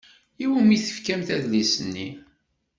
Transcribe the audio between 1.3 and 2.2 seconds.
adlis-nni?